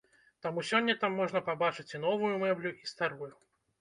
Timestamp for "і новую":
1.95-2.33